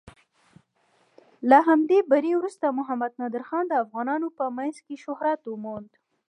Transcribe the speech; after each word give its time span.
له 1.49 1.57
همدې 1.67 1.99
بري 2.11 2.31
وروسته 2.35 2.65
محمد 2.77 3.11
نادر 3.21 3.43
خان 3.49 3.63
د 3.67 3.73
افغانانو 3.83 4.27
په 4.37 4.45
منځ 4.57 4.75
کې 4.85 4.95
شهرت 5.03 5.41
وموند. 5.45 5.91